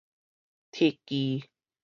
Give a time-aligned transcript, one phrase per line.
[0.71, 1.47] 鐵支